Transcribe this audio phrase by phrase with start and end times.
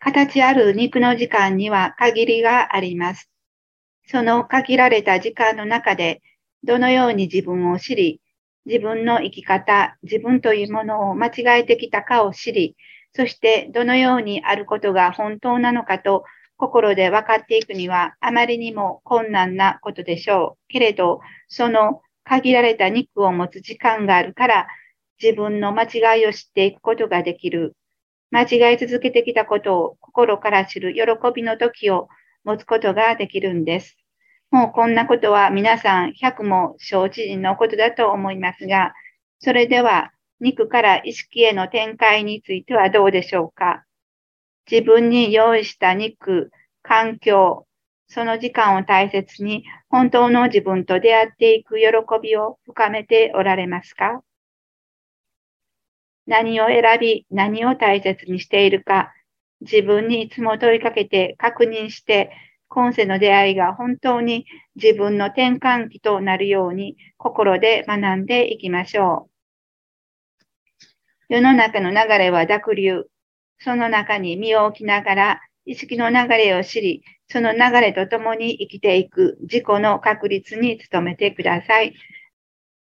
[0.00, 3.30] 形ある肉の時間には限りがあります。
[4.06, 6.22] その限られた時間の中で、
[6.64, 8.20] どのように自分を知り、
[8.64, 12.76] 自分の生き方、自分というものを間違えてきたかを知り、
[13.12, 16.24] そしてどのようにあることが本当なのかと
[16.56, 20.72] 心で分かっていくにはあまりにも困難なことでしょう。
[20.72, 24.66] けれど、その限られた肉を持つ時間があるから、
[25.22, 27.76] 自分の間違いを知っていくことができる。
[28.30, 31.00] 間違い続けてきたことを心から知る喜
[31.34, 32.08] びの時を
[32.44, 33.96] 持つことができるんです。
[34.50, 38.92] もうこんなことは皆さん100も承知人のことだと思いますが、
[39.38, 43.84] それでは肉から意識への展開についてはどうでしょうか？
[44.70, 46.50] 自分に用意した肉、
[46.82, 47.66] 環境、
[48.08, 51.86] その時間を大切に本当の自分と出会っていく喜
[52.22, 54.22] びを深めておられますか？
[56.30, 59.12] 何を選び、何を大切にしているか、
[59.62, 62.30] 自分にいつも問いかけて確認して、
[62.68, 64.46] 今世の出会いが本当に
[64.76, 69.28] 自分の転換期となるように心で学んでいきましょ
[71.28, 71.34] う。
[71.34, 73.06] 世の中の流れは濁流。
[73.58, 81.92] その中に身を置きながら意識の流れを知り、その流れとともに生きていく自己の確立に努めてください。